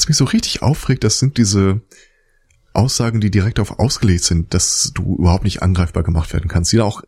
[0.00, 1.82] Was mich so richtig aufregt, das sind diese
[2.72, 6.78] Aussagen, die direkt auf ausgelegt sind, dass du überhaupt nicht angreifbar gemacht werden kannst, die
[6.78, 7.02] da auch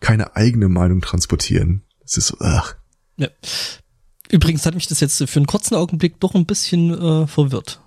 [0.00, 1.82] keine eigene Meinung transportieren.
[2.02, 2.76] Es ist, ach.
[3.18, 3.28] Ja.
[4.30, 7.82] Übrigens hat mich das jetzt für einen kurzen Augenblick doch ein bisschen äh, verwirrt.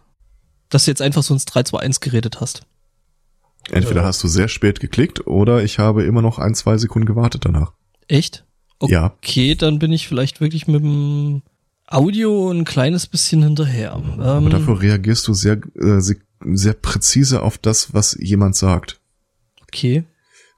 [0.69, 2.61] Dass du jetzt einfach so ins 3-2-1 geredet hast.
[3.71, 7.43] Entweder hast du sehr spät geklickt oder ich habe immer noch ein, zwei Sekunden gewartet
[7.43, 7.73] danach.
[8.07, 8.45] Echt?
[8.77, 9.15] Okay, Ja.
[9.17, 11.41] Okay, dann bin ich vielleicht wirklich mit dem
[11.87, 13.93] Audio ein kleines bisschen hinterher.
[13.93, 16.17] Aber Ähm, dafür reagierst du sehr, äh, sehr,
[16.53, 18.99] sehr präzise auf das, was jemand sagt.
[19.63, 20.03] okay,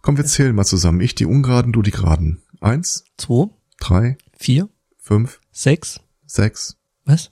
[0.02, 1.02] Komm, wir zählen mal zusammen.
[1.02, 2.42] Ich die Ungeraden, du die Geraden.
[2.62, 3.48] Eins, zwei,
[3.80, 6.78] drei, vier, fünf, sechs, sechs.
[7.06, 7.32] was?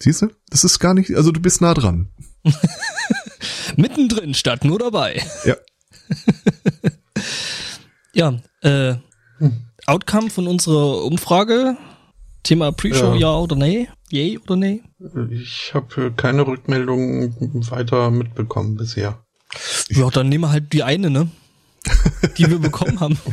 [0.00, 0.28] Siehst du?
[0.50, 2.08] Das ist gar nicht, also du bist nah dran.
[3.76, 5.22] Mittendrin statt nur dabei.
[5.44, 5.56] Ja.
[8.14, 8.96] Ja, äh,
[9.38, 9.52] Hm.
[9.86, 11.76] Outcome von unserer Umfrage.
[12.42, 13.20] Thema Pre-Show, ja.
[13.20, 13.36] Ja.
[13.36, 13.88] oder nee?
[14.10, 14.82] Yay oder nee?
[15.30, 17.34] Ich habe keine Rückmeldungen
[17.70, 19.22] weiter mitbekommen bisher.
[19.88, 21.28] Ja, dann nehmen wir halt die eine, ne?
[22.36, 23.18] Die wir bekommen haben.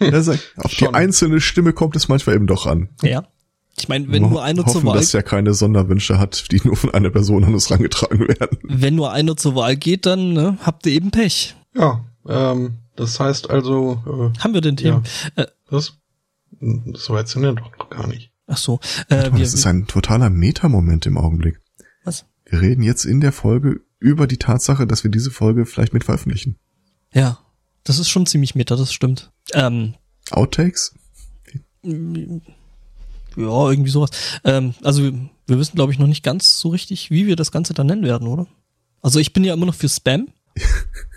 [0.00, 2.88] Also, auf die einzelne Stimme kommt es manchmal eben doch an.
[3.02, 3.22] Ja.
[3.78, 6.76] Ich meine, wenn nur einer zur hoffen, Wahl, dass er keine Sonderwünsche hat, die nur
[6.76, 8.58] von einer Person an uns rangetragen werden.
[8.62, 11.54] wenn nur einer zur Wahl geht, dann ne, habt ihr eben Pech.
[11.76, 15.04] Ja, ähm, das heißt also, Haben wir den Themen?
[15.36, 15.98] Äh, äh, das,
[16.94, 18.32] so weit sind wir doch noch gar nicht.
[18.46, 18.80] ach so.
[19.08, 21.60] Äh, wir, das ist ein totaler Meta-Moment im Augenblick.
[22.04, 22.26] was?
[22.44, 26.04] Wir reden jetzt in der Folge über die Tatsache, dass wir diese Folge vielleicht mit
[26.04, 26.58] veröffentlichen.
[27.14, 27.38] Ja,
[27.84, 29.32] das ist schon ziemlich meta, das stimmt.
[29.54, 29.94] Ähm,
[30.30, 30.94] Outtakes?
[31.82, 31.90] ja,
[33.36, 34.10] irgendwie sowas.
[34.44, 35.12] Ähm, also wir,
[35.46, 38.04] wir wissen, glaube ich, noch nicht ganz so richtig, wie wir das Ganze dann nennen
[38.04, 38.46] werden, oder?
[39.00, 40.28] Also ich bin ja immer noch für Spam.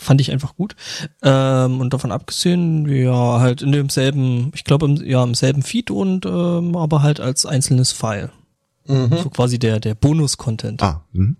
[0.00, 0.76] Fand ich einfach gut.
[1.22, 5.90] Ähm, und davon abgesehen, ja, halt in demselben, ich glaube, im, ja, im selben Feed
[5.90, 8.30] und ähm, aber halt als einzelnes File.
[8.86, 9.16] Mhm.
[9.22, 10.82] So quasi der, der Bonus-Content.
[10.82, 11.36] Ah, hm.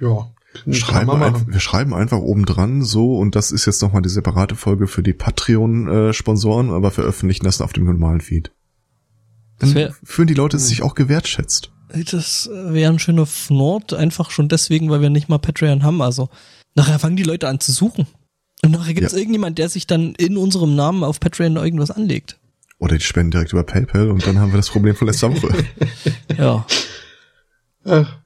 [0.00, 0.30] Ja,
[0.70, 4.08] schreiben man ein, wir schreiben einfach oben dran so und das ist jetzt nochmal die
[4.08, 8.52] separate Folge für die Patreon-Sponsoren, aber veröffentlichen das auf dem normalen Feed.
[9.58, 11.72] Das Dann wär- fühlen die Leute sich auch gewertschätzt.
[12.10, 16.02] Das wäre ein schöner Fnord, einfach schon deswegen, weil wir nicht mal Patreon haben.
[16.02, 16.28] Also
[16.78, 18.06] nachher fangen die Leute an zu suchen.
[18.62, 19.18] Und nachher gibt es Ja.
[19.18, 22.38] irgendjemand, der sich dann in unserem Namen auf Patreon irgendwas anlegt.
[22.78, 25.52] Oder die spenden direkt über PayPal und dann haben wir das Problem von letzter Woche.
[26.38, 26.64] Ja.
[27.84, 28.18] Ach,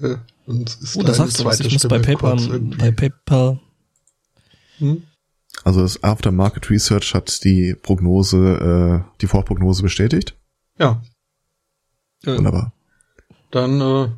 [0.00, 0.14] äh,
[0.46, 1.60] uns ist Oh, da sagst du was.
[1.60, 2.36] Ich muss bei PayPal,
[2.78, 3.58] bei PayPal.
[4.78, 5.02] Hm?
[5.64, 10.36] Also das Aftermarket Research hat die Prognose, äh, die Vorprognose bestätigt.
[10.78, 11.02] Ja,
[12.24, 12.72] Äh, Wunderbar.
[13.50, 14.08] dann äh,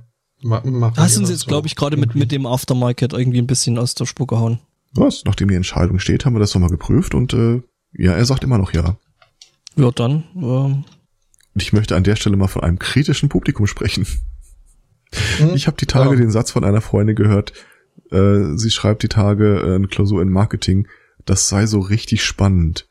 [0.43, 1.47] ma hast uns jetzt, so.
[1.47, 4.61] glaube ich, gerade mit, mit dem Aftermarket irgendwie ein bisschen aus der Spur gehauen.
[4.93, 5.25] Was?
[5.25, 7.63] Nachdem die Entscheidung steht, haben wir das nochmal geprüft und äh,
[7.93, 8.97] ja, er sagt immer noch ja.
[9.77, 10.25] Ja, dann.
[10.35, 10.85] Ähm,
[11.55, 14.07] Und ich möchte an der Stelle mal von einem kritischen Publikum sprechen.
[15.39, 15.55] Hm?
[15.55, 16.17] Ich habe die Tage Ja.
[16.17, 17.53] den Satz von einer Freundin gehört.
[18.11, 20.89] Äh, sie schreibt die Tage äh, eine Klausur in Marketing.
[21.25, 22.89] Das sei so richtig spannend.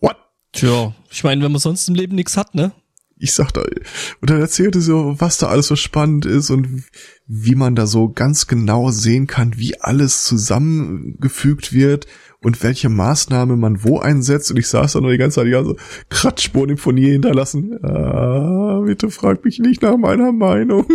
[0.00, 0.16] What?
[0.52, 2.72] tja, ich meine, wenn man sonst im Leben nichts hat, ne?
[3.16, 3.62] Ich sag da,
[4.20, 6.84] und dann erzählte sie so, was da alles so spannend ist und
[7.26, 12.06] wie man da so ganz genau sehen kann, wie alles zusammengefügt wird
[12.40, 14.50] und welche Maßnahme man wo einsetzt.
[14.50, 15.76] Und ich saß da nur die ganze Zeit, ja, so
[16.10, 17.78] Kratzspuren im Furnier hinterlassen.
[17.84, 20.86] Ah, bitte frag mich nicht nach meiner Meinung.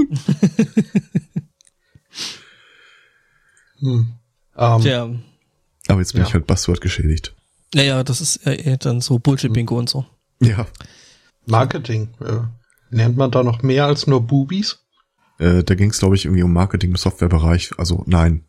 [3.79, 4.13] Hm.
[4.57, 5.09] Ähm, Tja,
[5.87, 6.27] Aber jetzt bin Ja.
[6.27, 7.33] ich halt Buzzword geschädigt.
[7.73, 10.05] naja, das ist ja eh dann so Bullshit-Bingo und so.
[10.41, 10.67] Ja.
[11.49, 12.09] Marketing.
[12.21, 12.41] Äh,
[12.89, 14.79] lernt man da noch mehr als nur Boobies?
[15.39, 17.71] Äh, da ging es, glaube ich, irgendwie um Marketing im Softwarebereich.
[17.77, 18.45] Also nein.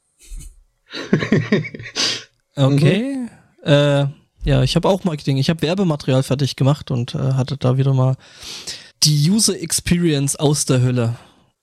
[2.57, 3.29] Okay.
[3.63, 4.07] Äh,
[4.45, 5.37] ja, ich habe auch Marketing.
[5.37, 8.17] Ich habe Werbematerial fertig gemacht und äh, hatte da wieder mal
[9.03, 11.17] die User Experience aus der Hölle.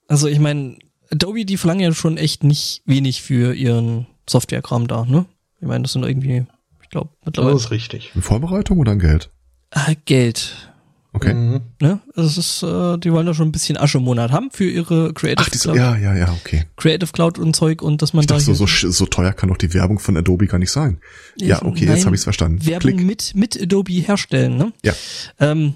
[0.07, 0.77] Also ich meine,
[1.11, 5.25] Adobe, die verlangen ja schon echt nicht wenig für ihren Softwarekram da, ne?
[5.59, 6.45] Ich meine, das sind irgendwie,
[6.81, 8.11] ich glaube, Das mittlerweile ist richtig.
[8.15, 9.29] In Vorbereitung oder in Geld?
[9.71, 10.71] ah, Geld.
[11.17, 11.33] Okay.
[11.33, 11.61] Mhm.
[11.81, 11.99] Ne?
[12.15, 14.69] Also es ist, äh, die wollen da schon ein bisschen Asche im Monat haben für
[14.69, 16.65] ihre Creative, Ach, diese, Cloud, ja, ja, ja, okay.
[16.75, 19.49] Creative Cloud und Zeug und dass man Ich da dachte, so, so, so teuer kann
[19.49, 20.99] doch die Werbung von Adobe gar nicht sein.
[21.37, 22.63] Ja, okay, Nein, jetzt habe ich es verstanden.
[22.65, 23.05] Werbung Klick.
[23.05, 24.73] mit, mit Adobe herstellen, ne?
[24.83, 24.93] Ja.
[25.39, 25.73] Ähm,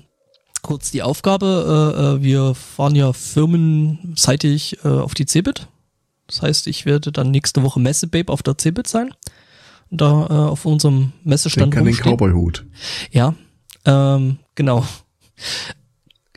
[0.62, 5.68] kurz die Aufgabe, äh, äh, wir fahren ja firmenseitig äh, auf die Cebit.
[6.28, 9.12] Das heißt, ich werde dann nächste Woche Messebabe auf der Cebit sein.
[9.90, 11.96] Und da äh, auf unserem Messestand Denk an den.
[11.96, 12.66] Cowboy-Hut.
[13.12, 13.36] Ja,
[13.86, 14.86] ähm, genau.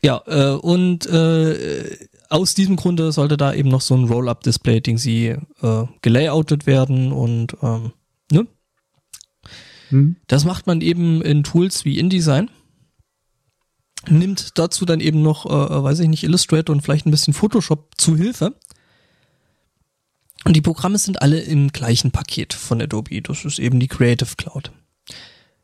[0.02, 5.36] Ja, äh, und äh, aus diesem Grunde sollte da eben noch so ein Roll-Up-Display-Ding sie
[5.62, 7.92] äh, gelayoutet werden und ähm,
[8.30, 8.46] ne?
[9.88, 10.16] Hm?
[10.26, 12.50] Das macht man eben in Tools wie InDesign.
[14.08, 17.92] nimmt dazu dann eben noch, äh, weiß ich nicht, Illustrator und vielleicht ein bisschen Photoshop
[17.96, 18.54] zu Hilfe.
[20.44, 23.22] Und die Programme sind alle im gleichen Paket von Adobe.
[23.22, 24.72] Das ist eben die Creative Cloud.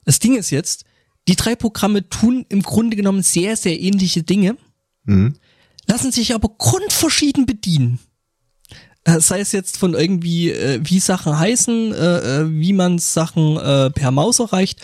[0.05, 0.85] Das Ding ist jetzt,
[1.28, 4.56] die drei Programme tun im Grunde genommen sehr, sehr ähnliche Dinge,
[5.05, 5.37] Mhm.
[5.87, 7.99] lassen sich aber grundverschieden bedienen.
[9.05, 11.96] Äh, Sei es jetzt von irgendwie, äh, wie Sachen heißen, äh,
[12.40, 14.81] äh, wie man Sachen äh, per Maus erreicht.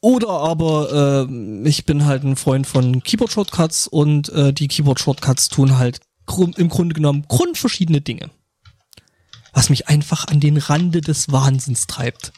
[0.00, 6.00] Oder aber äh, ich bin halt ein Freund von Keyboard-Shortcuts und die Keyboard-Shortcuts tun halt
[6.26, 8.30] gru- im Grunde genommen grundverschiedene Dinge.
[9.52, 12.32] Was mich einfach an den Rande des Wahnsinns treibt.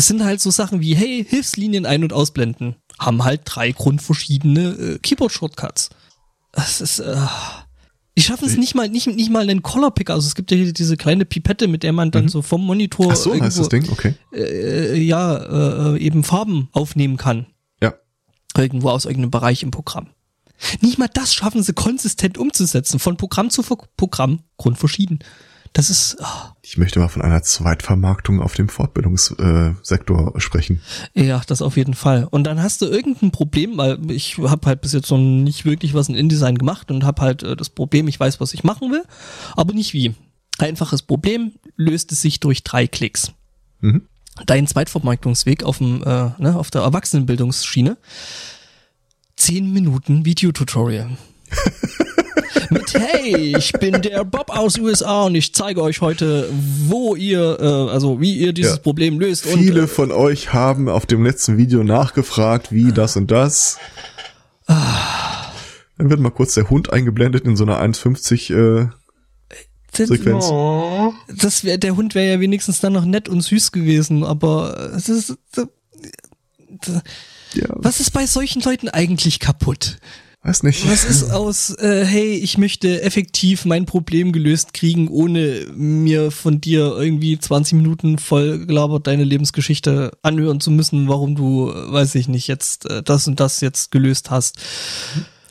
[0.00, 2.76] Es sind halt so Sachen wie, hey, Hilfslinien ein- und ausblenden.
[2.98, 5.90] Haben halt drei grundverschiedene äh, Keyboard-Shortcuts.
[6.52, 7.18] Das ist, äh,
[8.16, 10.14] die schaffen es nicht mal, nicht, nicht mal einen Color Picker.
[10.14, 13.08] Also es gibt ja hier diese kleine Pipette, mit der man dann so vom Monitor
[13.08, 13.12] Mhm.
[13.12, 13.88] Ach so, heißt irgendwo, das Ding?
[13.92, 14.14] Okay.
[14.32, 17.44] äh, ja, äh, eben Farben aufnehmen kann.
[17.82, 17.92] Ja.
[18.56, 20.06] Irgendwo aus irgendeinem Bereich im Programm.
[20.80, 23.00] Nicht mal das schaffen sie konsistent umzusetzen.
[23.00, 23.62] Von Programm zu
[23.98, 25.18] Programm grundverschieden.
[25.72, 30.80] Das ist, ah, Ich möchte mal von einer Zweitvermarktung auf dem Fortbildungssektor äh, sprechen.
[31.14, 32.26] ja, das auf jeden Fall.
[32.28, 35.94] Und dann hast du irgendein Problem, weil ich habe halt bis jetzt noch nicht wirklich
[35.94, 38.90] was in InDesign gemacht und habe halt äh, das Problem, ich weiß, was ich machen
[38.90, 39.04] will,
[39.56, 40.14] aber nicht wie.
[40.58, 43.32] Einfaches Problem löst es sich durch drei Klicks.
[43.80, 44.02] Mhm.
[44.46, 47.96] Dein Zweitvermarktungsweg auf dem, äh, ne, auf der Erwachsenenbildungsschiene.
[49.36, 51.10] Zehn Minuten Videotutorial.
[52.70, 56.48] Mit Hey, ich bin der Bob aus USA und ich zeige euch heute,
[56.86, 58.78] wo ihr, äh, also wie ihr dieses Ja.
[58.78, 59.46] Problem löst.
[59.46, 63.78] Viele und, äh, von euch haben auf dem letzten Video nachgefragt, wie das und das.
[64.66, 68.88] Dann wird mal kurz der Hund eingeblendet in so einer 1,50 äh,
[69.92, 70.44] das, Sequenz.
[70.48, 74.92] Oh, das wär, der Hund wäre ja wenigstens dann noch nett und süß gewesen, aber
[74.96, 75.66] es ist, äh,
[77.54, 79.98] ja, was ist bei solchen Leuten eigentlich kaputt?
[80.42, 80.88] Weiß nicht.
[80.90, 86.60] Was ist aus, äh, hey, ich möchte effektiv mein Problem gelöst kriegen, ohne mir von
[86.60, 92.14] dir irgendwie 20 Minuten voll gelabert deine Lebensgeschichte anhören zu müssen, warum du, äh, weiß
[92.14, 94.58] ich nicht, jetzt äh, das und das jetzt gelöst hast.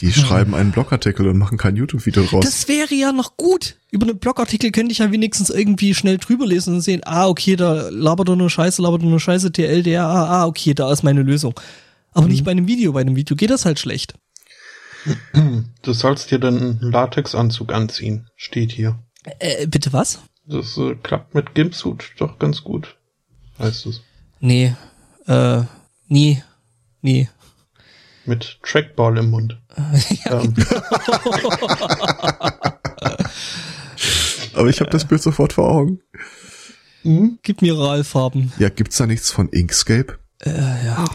[0.01, 2.45] Die schreiben einen Blogartikel und machen kein YouTube-Video draus.
[2.45, 3.75] Das wäre ja noch gut.
[3.91, 7.57] Über einen Blogartikel könnte ich ja wenigstens irgendwie schnell drüber lesen und sehen, ah, okay,
[7.57, 11.03] da labert er nur Scheiße, labert er nur Scheiße, TLDR, ah, ah, okay, da ist
[11.03, 11.53] meine Lösung.
[12.13, 12.93] Aber nicht bei einem Video.
[12.93, 14.13] Bei einem Video geht das halt schlecht.
[15.81, 18.99] Du sollst dir dann einen Latexanzug anziehen, steht hier.
[19.39, 20.21] Äh, bitte was?
[20.45, 22.97] Das äh, klappt mit Gimpsuit doch ganz gut.
[23.59, 24.01] Heißt es.
[24.39, 24.75] Nee,
[25.27, 25.61] äh,
[26.07, 26.41] nie,
[27.01, 27.29] nie.
[28.25, 29.57] Mit Trackball im Mund.
[30.25, 30.55] ähm,
[34.53, 36.01] Aber ich habe das Bild sofort vor Augen.
[37.43, 38.51] Gib mir Ralfarben.
[38.59, 40.19] Ja, gibt's da nichts von Inkscape?
[40.39, 41.05] Äh, ja.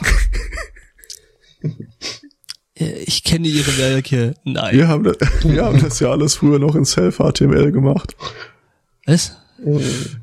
[2.79, 4.35] Äh, ich kenne ihre Werke.
[4.45, 4.77] Nein.
[4.77, 8.17] Wir haben, das, wir haben das ja alles früher noch in Self-HTML gemacht.
[9.07, 9.37] Was?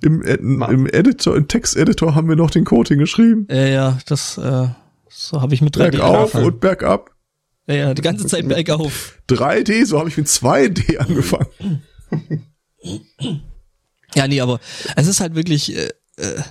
[0.01, 3.47] Im, Ed- im Editor, im Texteditor haben wir noch den Code hingeschrieben.
[3.49, 4.67] Äh, ja, das, äh,
[5.09, 6.45] so habe ich mit 3D Bergauf angefangen.
[6.45, 7.11] und bergab.
[7.67, 9.17] Ja, ja, die ganze Zeit bergauf.
[9.29, 11.81] 3D, so habe ich mit 2D angefangen.
[14.15, 14.59] Ja, nee, aber
[14.95, 16.41] es ist halt wirklich, äh, äh,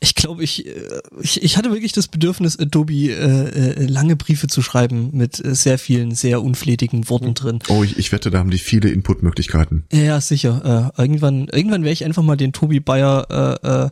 [0.00, 0.72] ich glaube, ich, äh,
[1.20, 5.54] ich, ich hatte wirklich das Bedürfnis, Adobe äh, äh, lange Briefe zu schreiben mit äh,
[5.54, 7.58] sehr vielen, sehr unflätigen Worten drin.
[7.68, 9.84] Oh, ich, ich wette, da haben die viele Inputmöglichkeiten.
[9.92, 10.92] Ja, ja, sicher.
[10.96, 13.90] Äh, irgendwann, irgendwann werde ich einfach mal den Tobi Bayer, äh, äh,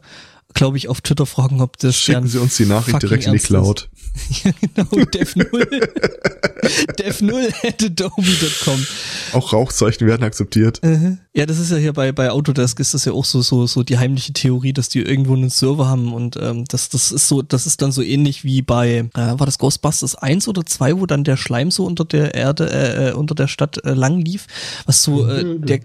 [0.54, 3.38] glaube ich, auf Twitter fragen, ob das Schicken Sie uns die Nachricht direkt in die
[3.38, 3.88] Cloud.
[4.44, 5.48] Ja, genau, dev0.
[7.00, 8.86] dev0 at adobe.com.
[9.32, 10.80] Auch Rauchzeichen werden akzeptiert.
[10.84, 11.18] Mhm.
[11.34, 13.82] Ja, das ist ja hier bei, bei Autodesk ist das ja auch so, so, so
[13.82, 17.42] die heimliche Theorie, dass die irgendwo einen Server haben und ähm, das, das ist so,
[17.42, 21.06] das ist dann so ähnlich wie bei, äh, war das Ghostbusters 1 oder 2, wo
[21.06, 24.46] dann der Schleim so unter der Erde, äh, äh, unter der Stadt äh, lang lief,
[24.86, 25.80] was so äh, der,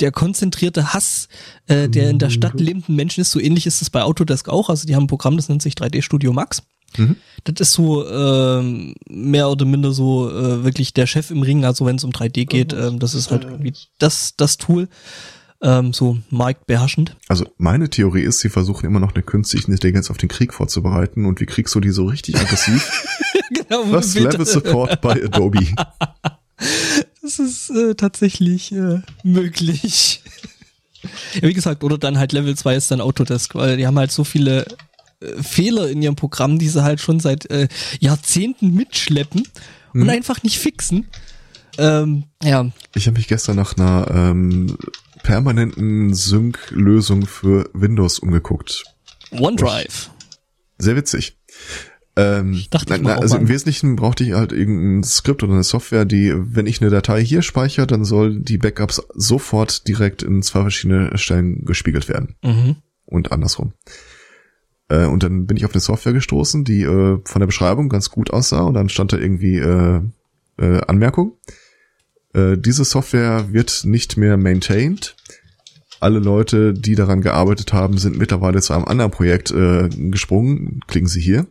[0.00, 1.28] der konzentrierte Hass
[1.66, 4.68] äh, der in der Stadt lebenden Menschen ist, so ähnlich ist es bei Autodesk auch.
[4.68, 6.62] Also die haben ein Programm, das nennt sich 3D Studio Max.
[6.96, 7.16] Mhm.
[7.44, 11.86] Das ist so ähm, mehr oder minder so äh, wirklich der Chef im Ring, also
[11.86, 14.88] wenn es um 3D geht, ähm, das ist halt irgendwie das, das Tool,
[15.60, 17.16] ähm, so marktbeherrschend.
[17.28, 21.24] Also meine Theorie ist, sie versuchen immer noch eine künstliche Intelligenz auf den Krieg vorzubereiten
[21.26, 23.02] und wie kriegst du die so richtig aggressiv?
[23.50, 24.14] genau, First.
[24.14, 25.66] Level Support bei Adobe.
[27.36, 30.22] Das ist äh, tatsächlich äh, möglich.
[31.34, 34.12] ja, wie gesagt, oder dann halt Level 2 ist dann Autodesk, weil die haben halt
[34.12, 34.66] so viele
[35.20, 37.68] äh, Fehler in ihrem Programm, die sie halt schon seit äh,
[38.00, 39.46] Jahrzehnten mitschleppen
[39.92, 41.08] und einfach nicht fixen.
[41.78, 44.76] Ähm, ja, Ich habe mich gestern nach einer ähm,
[45.22, 48.84] permanenten Sync-Lösung für Windows umgeguckt.
[49.30, 50.10] OneDrive.
[50.78, 51.36] Sehr witzig.
[52.16, 53.48] Ähm, dachte, na, ich mach na, auch also im.
[53.48, 57.42] Wesentlichen brauchte ich halt irgendein Skript oder eine Software, die, wenn ich eine Datei hier
[57.42, 62.76] speichere, dann soll die Backups sofort direkt in zwei verschiedene Stellen gespiegelt werden Mhm.
[63.04, 63.72] und andersrum.
[64.88, 68.10] Äh, und dann bin ich auf eine Software gestoßen, die äh, von der Beschreibung ganz
[68.10, 70.00] gut aussah und dann stand da irgendwie äh,
[70.58, 71.36] äh, Anmerkung.
[72.32, 75.16] Äh, diese Software wird nicht mehr maintained.
[76.00, 80.80] Alle Leute, die daran gearbeitet haben, sind mittlerweile zu einem anderen Projekt äh, gesprungen.
[80.86, 81.46] Klicken Sie hier.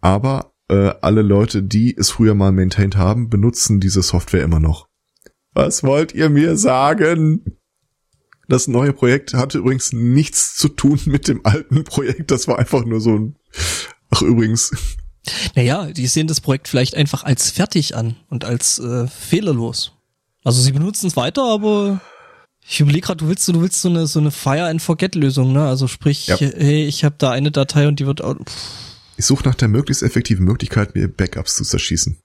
[0.00, 4.88] Aber äh, alle Leute, die es früher mal maintained haben, benutzen diese Software immer noch.
[5.52, 7.58] Was wollt ihr mir sagen?
[8.48, 12.30] Das neue Projekt hatte übrigens nichts zu tun mit dem alten Projekt.
[12.30, 13.36] Das war einfach nur so ein.
[14.10, 14.72] Ach übrigens,
[15.54, 19.92] Naja, die sehen das Projekt vielleicht einfach als fertig an und als äh, fehlerlos.
[20.44, 22.00] Also sie benutzen es weiter, aber
[22.66, 25.52] ich überlege gerade, du willst du willst so eine so eine Fire and Forget Lösung,
[25.52, 25.66] ne?
[25.66, 26.36] Also sprich, Ja.
[26.38, 28.36] hey, ich habe da eine Datei und die wird au-
[29.20, 32.16] ich suche nach der möglichst effektiven Möglichkeit, mir Backups zu zerschießen.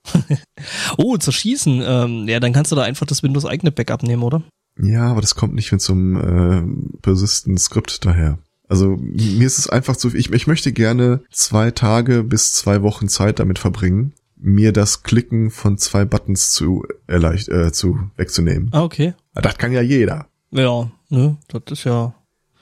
[0.96, 1.82] oh zerschießen.
[1.84, 4.42] Ähm, ja, dann kannst du da einfach das Windows eigene Backup nehmen, oder?
[4.80, 8.38] Ja, aber das kommt nicht mit so einem äh, persistent Skript daher.
[8.66, 10.14] Also mir ist es einfach zu.
[10.14, 15.50] Ich, ich möchte gerne zwei Tage bis zwei Wochen Zeit damit verbringen, mir das Klicken
[15.50, 18.70] von zwei Buttons zu erleicht, äh, zu wegzunehmen.
[18.72, 19.12] Ah, okay.
[19.34, 20.28] Das kann ja jeder.
[20.50, 22.14] Ja, ne, das ist ja.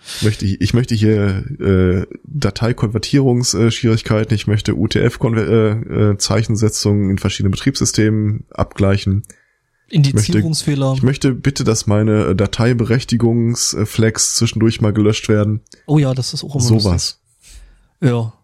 [0.06, 9.22] Ich möchte, ich möchte hier äh, Dateikonvertierungsschwierigkeiten, ich möchte UTF-Zeichensetzungen in verschiedenen Betriebssystemen abgleichen.
[9.88, 10.92] Indizierungsfehler.
[10.96, 15.62] Ich möchte bitte, dass meine äh, Dateiberechtigungsflex zwischendurch mal gelöscht werden.
[15.86, 16.64] Oh ja, das ist auch immer.
[16.64, 17.20] Sowas.
[18.02, 18.34] Ja.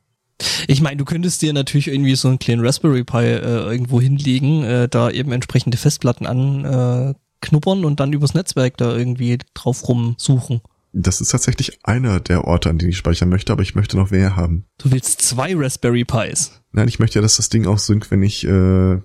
[0.69, 4.65] Ich meine, du könntest dir natürlich irgendwie so einen kleinen Raspberry Pi äh, irgendwo hinlegen,
[4.65, 10.63] äh, da eben entsprechende Festplatten anknuppern äh, und dann übers Netzwerk da irgendwie drauf rumsuchen.
[10.93, 14.11] Das ist tatsächlich einer der Orte, an denen ich speichern möchte, aber ich möchte noch
[14.11, 14.67] mehr haben.
[14.79, 16.61] Du willst zwei Raspberry Pis.
[16.73, 18.99] Nein, ich möchte ja, dass das Ding auch synkt, wenn ich äh,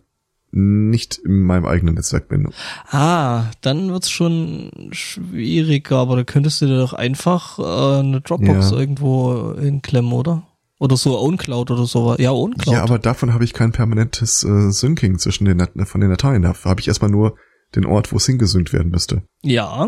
[0.52, 2.48] nicht in meinem eigenen Netzwerk bin.
[2.90, 8.72] Ah, dann wird's schon schwieriger, aber da könntest du dir doch einfach äh, eine Dropbox
[8.72, 8.78] Ja.
[8.78, 10.48] irgendwo hinklemmen, oder?
[10.80, 12.18] Oder so OwnCloud oder sowas.
[12.20, 12.74] Ja, OwnCloud.
[12.76, 16.42] Ja, aber davon habe ich kein permanentes äh, Syncing zwischen den von den Dateien.
[16.42, 17.38] Dafür habe ich erstmal nur
[17.76, 19.24] den Ort, wo es hingesynkt werden müsste.
[19.44, 19.88] ja.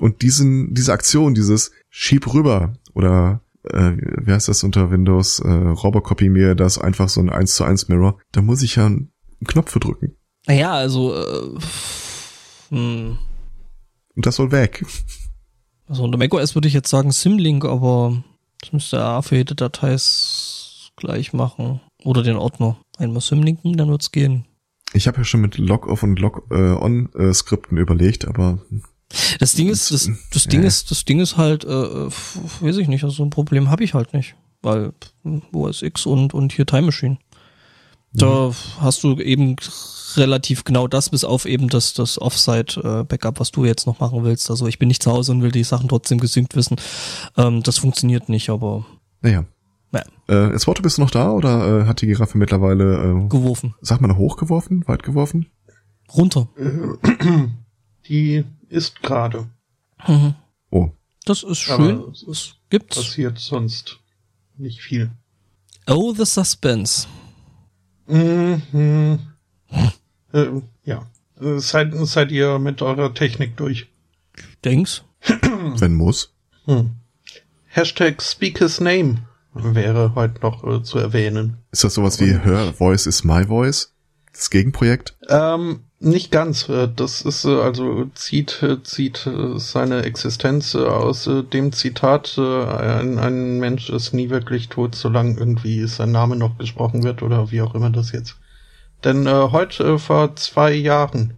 [0.00, 5.48] Und diesen, diese Aktion, dieses Schieb rüber oder äh, wie heißt das unter Windows, äh,
[5.48, 9.10] Robocopy mir das einfach so ein 1 zu 1 Mirror, da muss ich ja einen
[9.46, 10.16] Knopf für drücken.
[10.46, 11.58] Naja, also äh,
[12.70, 13.18] hm.
[14.16, 14.84] Und das soll weg.
[15.86, 18.22] Also unter macOS würde ich jetzt sagen Symlink, aber
[18.60, 19.96] das müsste er für jede Datei
[20.96, 21.80] gleich machen.
[22.04, 22.78] Oder den Ordner.
[22.98, 24.44] Einmal Symlinken, dann wird's gehen.
[24.92, 28.60] Ich habe ja schon mit Log-Off und Log-On-Skripten überlegt, aber
[29.38, 30.66] Das Ding ist, das, das Ding Ja.
[30.66, 33.94] ist, das Ding ist halt, äh, weiß ich nicht, also so ein Problem habe ich
[33.94, 34.34] halt nicht.
[34.62, 34.92] Weil
[35.52, 37.18] OS X und, und hier Time Machine.
[38.16, 39.56] Da hast du eben
[40.16, 44.50] relativ genau das, bis auf eben das, das Offsite-Backup, was du jetzt noch machen willst.
[44.50, 46.76] Also ich bin nicht zu Hause und will die Sachen trotzdem gesynkt wissen.
[47.36, 48.86] Ähm, das funktioniert nicht, aber
[49.20, 49.44] naja.
[49.92, 50.02] Ja.
[50.28, 52.94] Äh, Worte, bist du noch da oder äh, hat die Giraffe mittlerweile,
[53.24, 53.74] äh, geworfen.
[53.80, 55.46] sag mal, hochgeworfen, weit geworfen?
[56.14, 56.48] Runter.
[58.08, 59.48] Die ist gerade.
[60.06, 60.34] Mhm.
[60.70, 60.90] Oh,
[61.24, 62.04] Das ist Aber schön.
[62.12, 62.94] es Es gibt.
[62.94, 63.98] Passiert sonst
[64.56, 65.10] nicht viel.
[65.86, 67.06] Oh, the suspense.
[68.06, 69.18] Mhm.
[70.32, 71.06] ähm, ja.
[71.40, 73.88] Äh, Seid, seid ihr mit eurer Technik durch?
[74.64, 75.02] Denkst?
[75.78, 76.32] wenn muss.
[76.66, 76.90] Hm.
[77.66, 81.58] Hashtag Speak His Name wäre heute noch äh, zu erwähnen.
[81.70, 83.92] Ist das sowas wie Her Voice is my voice?
[84.32, 85.16] Das Gegenprojekt?
[85.28, 86.68] Ähm, nicht ganz.
[86.68, 93.58] Äh, Das ist äh, also zieht äh, zieht seine Existenz aus dem Zitat: ein, ein
[93.58, 97.74] Mensch ist nie wirklich tot, solange irgendwie sein Name noch gesprochen wird oder wie auch
[97.74, 98.36] immer das jetzt.
[99.02, 101.34] Denn äh, heute vor zwei Jahren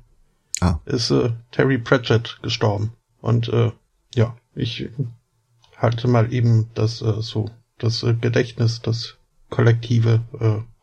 [0.61, 0.81] Ah.
[0.87, 3.73] ist äh, Terry Pratchett gestorben und äh,
[4.15, 4.89] ja, ich
[5.77, 9.17] halte mal eben das äh, so das Gedächtnis, das
[9.51, 10.23] Kollektive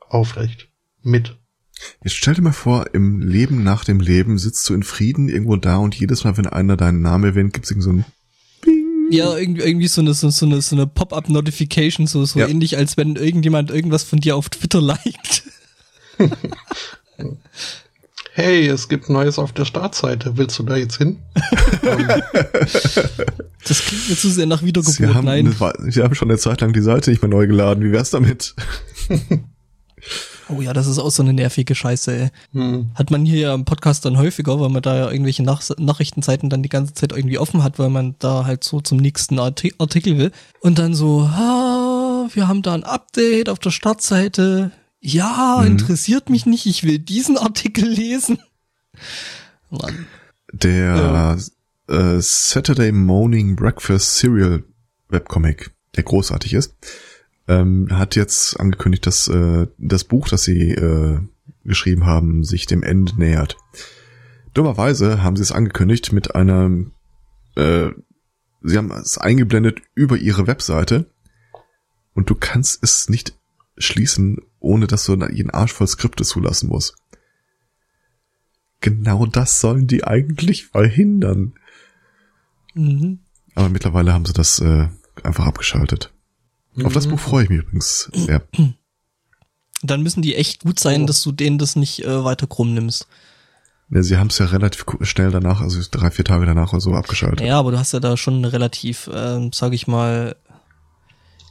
[0.09, 0.69] aufrecht
[1.01, 1.35] mit.
[2.03, 5.55] Jetzt stell dir mal vor, im Leben nach dem Leben sitzt du in Frieden irgendwo
[5.57, 8.05] da und jedes Mal, wenn einer deinen Namen erwähnt, gibt's irgendwie so ein
[8.61, 9.07] Bing.
[9.11, 12.47] Ja, irgendwie, irgendwie so eine, so, so eine, so eine Pop-up-Notification, so, so Ja.
[12.47, 15.43] ähnlich, als wenn irgendjemand irgendwas von dir auf Twitter liked.
[18.35, 20.37] Hey, es gibt Neues auf der Startseite.
[20.37, 21.19] Willst du da jetzt hin?
[23.65, 25.13] Das klingt mir zu sehr nach Sie Wiedergeburt.
[25.13, 25.55] haben, Nein.
[25.59, 27.83] eine, Sie haben schon eine Zeit lang die Seite nicht mehr neu geladen.
[27.83, 28.55] Wie wär's damit?
[30.49, 32.29] Oh ja, das ist auch so eine nervige Scheiße, ey.
[32.51, 32.91] Hm.
[32.95, 36.49] Hat man hier ja im Podcast dann häufiger, weil man da ja irgendwelche Nach Nachrichtenseiten
[36.49, 39.73] dann die ganze Zeit irgendwie offen hat, weil man da halt so zum nächsten Arti
[39.77, 40.31] Artikel will.
[40.59, 44.71] Und dann so, ah, wir haben da ein Update auf der Startseite.
[44.99, 45.67] Ja, mhm.
[45.67, 48.39] interessiert mich nicht, ich will diesen Artikel lesen.
[49.69, 50.07] Mann.
[50.51, 51.39] Der
[51.89, 52.15] ja.
[52.15, 54.63] äh, Saturday Morning Breakfast Serial
[55.09, 56.75] Webcomic, der großartig ist,
[57.47, 61.19] ähm, hat jetzt angekündigt, dass äh, das Buch, das sie äh,
[61.63, 63.57] geschrieben haben, sich dem Ende nähert.
[64.53, 66.69] Dummerweise haben sie es angekündigt mit einer,
[67.55, 67.89] äh,
[68.61, 71.09] sie haben es eingeblendet über ihre Webseite
[72.13, 73.37] und du kannst es nicht
[73.77, 76.95] schließen, ohne dass du jeden Arsch voll Skripte zulassen musst.
[78.81, 81.53] Genau das sollen die eigentlich verhindern.
[82.73, 83.19] Mhm.
[83.55, 84.89] Aber mittlerweile haben sie das äh,
[85.23, 86.13] einfach abgeschaltet.
[86.75, 86.85] Mhm.
[86.85, 88.43] Auf das Buch freue ich mich übrigens sehr.
[89.81, 91.05] Dann müssen die echt gut sein, oh.
[91.05, 93.07] dass du denen das nicht äh, weiter krumm nimmst.
[93.89, 96.93] Ja, sie haben es ja relativ schnell danach, also drei, vier Tage danach oder so
[96.93, 97.41] abgeschaltet.
[97.41, 100.35] Ja, aber du hast ja da schon eine relativ, äh, sage ich mal,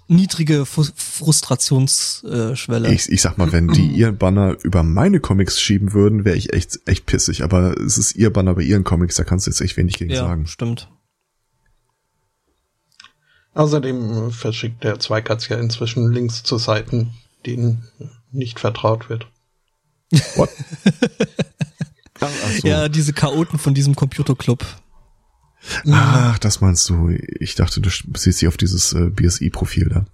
[0.09, 2.93] niedrige Frustrationsschwelle.
[2.93, 6.53] Ich, ich sag mal, wenn die ihr Banner über meine Comics schieben würden, wäre ich
[6.53, 7.45] echt, echt pissig.
[7.45, 10.11] Aber es ist ihr Banner bei ihren Comics, da kannst du jetzt echt wenig gegen
[10.11, 10.47] ja, sagen.
[10.47, 10.89] stimmt.
[13.55, 17.13] Außerdem verschickt der Zweikatz ja inzwischen Links zu Seiten,
[17.45, 17.87] denen
[18.31, 19.27] nicht vertraut wird.
[20.37, 20.51] What?
[22.61, 22.69] so.
[22.69, 24.65] Ja, diese Chaoten von diesem Computerclub.
[25.91, 27.11] Ach, das meinst du.
[27.39, 30.07] Ich dachte, du siehst sie auf dieses äh, BSI-Profil da.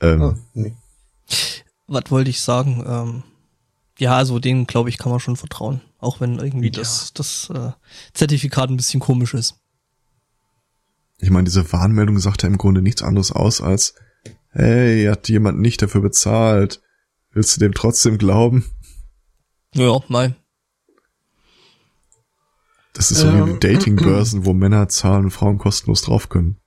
[0.00, 0.74] Ähm, oh, nee.
[1.86, 2.84] Was wollte ich sagen?
[2.86, 3.22] Ähm,
[3.98, 5.80] ja, also denen, glaube ich, kann man schon vertrauen.
[5.98, 6.72] Auch wenn irgendwie ja.
[6.72, 7.72] das, das äh,
[8.12, 9.56] Zertifikat ein bisschen komisch ist.
[11.18, 13.94] Ich meine, diese Warnmeldung sagt ja im Grunde nichts anderes aus als,
[14.50, 16.82] hey, hat jemand nicht dafür bezahlt.
[17.32, 18.64] Willst du dem trotzdem glauben?
[19.74, 20.36] Ja, nein.
[22.92, 26.58] Das ist so ähm, wie Datingbörsen, wo Männer zahlen und Frauen kostenlos drauf können.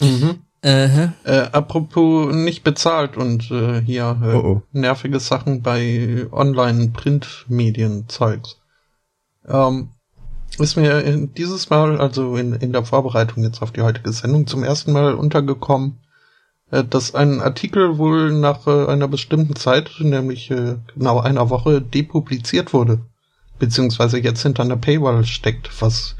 [0.00, 0.42] Mhm.
[0.62, 4.62] Äh, äh, apropos nicht bezahlt und äh, hier äh, oh oh.
[4.72, 8.60] nervige Sachen bei Online-Print-Medien-Zeugs.
[9.46, 9.90] Ähm,
[10.58, 14.64] ist mir dieses Mal, also in, in der Vorbereitung jetzt auf die heutige Sendung, zum
[14.64, 15.98] ersten Mal untergekommen,
[16.70, 21.80] äh, dass ein Artikel wohl nach äh, einer bestimmten Zeit, nämlich äh, genau einer Woche,
[21.82, 23.00] depubliziert wurde
[23.58, 26.16] beziehungsweise jetzt hinter einer Paywall steckt, was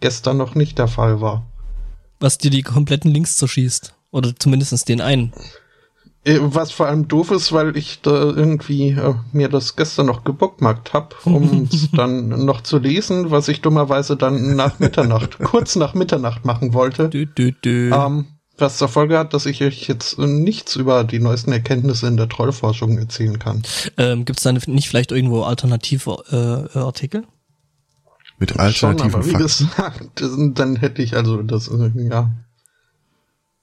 [0.00, 1.46] gestern noch nicht der Fall war.
[2.20, 3.92] Was dir die kompletten Links zerschießt.
[4.10, 5.32] Oder zumindest den einen.
[6.26, 10.24] Äh, was vor allem doof ist, weil ich da irgendwie äh, mir das gestern noch
[10.24, 15.76] gebookmarkt hab, um es dann noch zu lesen, was ich dummerweise dann nach Mitternacht, kurz
[15.76, 17.08] nach Mitternacht machen wollte.
[17.08, 17.92] Dü, dü, dü.
[17.94, 18.26] Ähm,
[18.58, 22.28] was zur Folge hat, dass ich euch jetzt nichts über die neuesten Erkenntnisse in der
[22.28, 23.62] Trollforschung erzählen kann.
[23.96, 27.24] Ähm, Gibt es da nicht vielleicht irgendwo alternative äh, Artikel?
[28.38, 30.22] Mit alternativen Schon, aber wie gesagt,
[30.58, 32.32] dann hätte ich also das, äh, ja,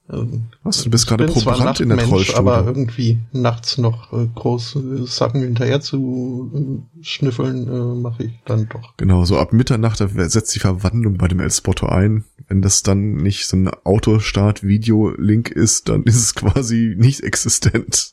[0.06, 2.36] was, du bist gerade Proband in der Trollstudie.
[2.36, 8.68] aber irgendwie nachts noch äh, große Sachen hinterher zu äh, schnüffeln, äh, mache ich dann
[8.68, 8.94] doch.
[8.98, 12.24] Genau, so ab Mitternacht setzt die Verwandlung bei dem El Spotto ein.
[12.48, 18.12] Wenn das dann nicht so ein Autostart-Video-Link ist, dann ist es quasi nicht existent.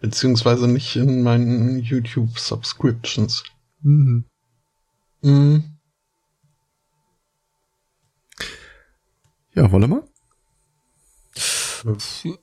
[0.00, 3.44] Beziehungsweise nicht in meinen YouTube-Subscriptions.
[3.82, 4.24] Mhm.
[5.20, 5.75] Mhm.
[9.56, 10.04] Ja, wollen wir?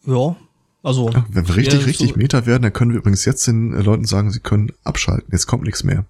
[0.05, 0.35] Ja,
[0.81, 1.09] also.
[1.11, 3.81] Ja, wenn wir richtig, richtig so Meta werden, dann können wir übrigens jetzt den äh,
[3.81, 5.29] Leuten sagen, sie können abschalten.
[5.31, 6.05] Jetzt kommt nichts mehr.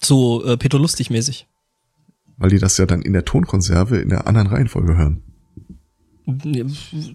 [0.00, 1.48] So äh, Peter Lustig mäßig.
[2.36, 5.22] Weil die das ja dann in der Tonkonserve in der anderen Reihenfolge hören.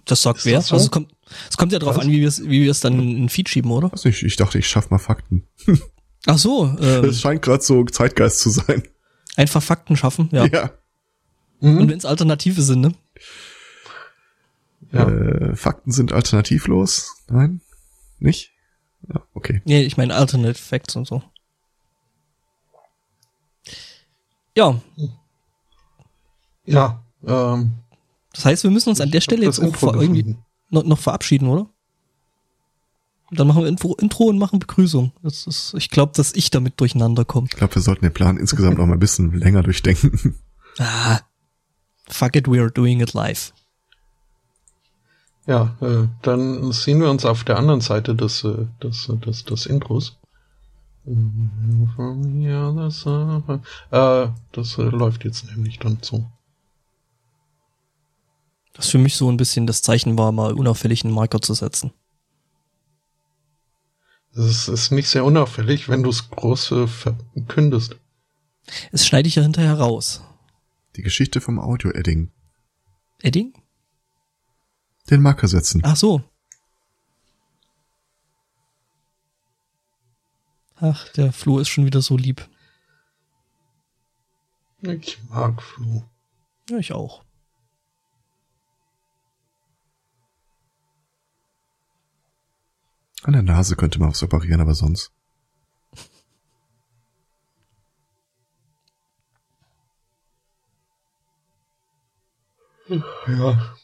[0.04, 0.58] Das sagt Ist wer?
[0.58, 0.74] Das so?
[0.74, 1.14] Also es kommt,
[1.48, 2.04] es kommt ja drauf Was?
[2.04, 3.90] an, wie wir es wie wir es dann in Feed schieben, oder?
[3.92, 5.46] Also ich, ich dachte, ich schaff mal Fakten.
[6.26, 6.76] Ach so.
[6.80, 8.82] Ähm, das scheint gerade so Zeitgeist zu sein.
[9.36, 10.46] Einfach Fakten schaffen, ja.
[10.46, 10.70] Ja.
[11.64, 11.78] Mhm.
[11.78, 12.94] Und wenn es Alternative sind, ne?
[14.92, 15.08] Ja.
[15.08, 17.16] Äh, Fakten sind alternativlos?
[17.28, 17.62] Nein?
[18.18, 18.52] Nicht?
[19.08, 19.62] Ja, okay.
[19.64, 21.22] Nee, ich meine Alternate Facts und so.
[24.54, 24.78] Ja.
[26.66, 27.02] Ja.
[27.26, 27.72] Ähm,
[28.34, 30.36] das heißt, wir müssen uns an der Stelle jetzt auch irgendwie
[30.68, 31.66] noch, noch, verabschieden, oder?
[33.30, 35.12] Dann machen wir Intro, Intro und machen Begrüßung.
[35.22, 37.48] Das ist, ich glaube, dass ich damit durcheinander komme.
[37.50, 40.36] Ich glaube, wir sollten den Plan insgesamt noch mal ein bisschen länger durchdenken.
[40.78, 41.20] Ah,
[42.08, 43.52] fuck it, we are doing it live.
[45.46, 49.66] Ja, äh, dann sehen wir uns auf der anderen Seite des, äh, des, des, des
[49.66, 50.16] Intros.
[51.06, 56.30] Ja, das, äh, das äh, läuft jetzt nämlich dann so.
[58.72, 61.92] Das für mich so ein bisschen das Zeichen war, mal unauffällig einen Marker zu setzen.
[64.34, 67.96] Es ist nicht sehr unauffällig, wenn du es groß äh, verkündest.
[68.90, 70.22] Es schneide ich ja hinterher raus.
[70.96, 72.32] Die Geschichte vom Audio-Edding.
[73.22, 73.52] Edding?
[75.10, 75.82] Den Marker setzen.
[75.84, 76.22] Ach so.
[80.76, 82.48] Ach, der Flo ist schon wieder so lieb.
[84.82, 86.04] Ich mag Flo.
[86.68, 87.24] Ja, ich auch.
[93.22, 95.10] An der Nase könnte man was operieren, aber sonst.
[102.86, 103.74] Ja.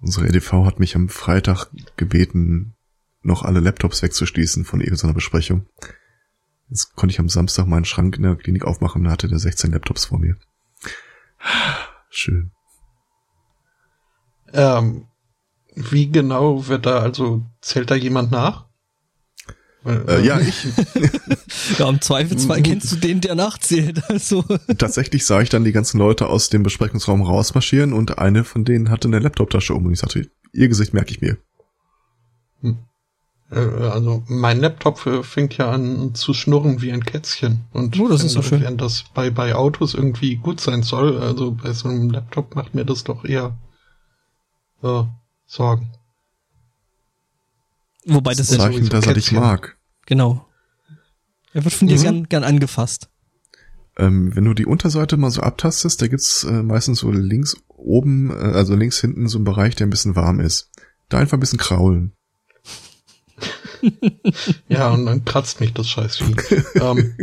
[0.00, 2.74] Unsere EDV hat mich am Freitag gebeten,
[3.22, 5.66] noch alle Laptops wegzuschließen von irgendeiner Besprechung.
[6.68, 9.38] Jetzt konnte ich am Samstag meinen Schrank in der Klinik aufmachen und da hatte der
[9.38, 10.36] 16 Laptops vor mir.
[12.10, 12.50] Schön.
[14.52, 15.08] Ähm,
[15.74, 18.68] wie genau wird da, also zählt da jemand nach?
[19.84, 20.66] Äh, ja, ich.
[21.78, 24.02] ja, im Zweifelsfall kennst du den, der nachzählt.
[24.08, 24.44] Also.
[24.78, 28.90] Tatsächlich sah ich dann die ganzen Leute aus dem Besprechungsraum rausmarschieren und eine von denen
[28.90, 31.36] hatte eine Laptoptasche um und ich sagte, ihr Gesicht merke ich mir.
[32.62, 32.78] Hm.
[33.50, 37.64] Äh, also mein Laptop fängt ja an zu schnurren wie ein Kätzchen.
[37.72, 38.62] Und oh, das wenn, ist so schön.
[38.62, 42.74] wenn das bei, bei Autos irgendwie gut sein soll, also bei so einem Laptop macht
[42.74, 43.56] mir das doch eher
[44.82, 45.02] äh,
[45.46, 45.90] Sorgen.
[48.06, 49.73] Wobei das, das ja Zeichen, dass er dich mag.
[50.06, 50.46] Genau.
[51.52, 52.02] Er wird von dir mhm.
[52.02, 53.08] gern, gern angefasst.
[53.96, 58.30] Ähm, wenn du die Unterseite mal so abtastest, da gibt's äh, meistens so links oben,
[58.30, 60.70] äh, also links hinten so einen Bereich, der ein bisschen warm ist.
[61.08, 62.12] Da einfach ein bisschen kraulen.
[64.68, 66.34] ja, und dann kratzt mich das Scheißvieh.
[66.80, 67.16] ähm,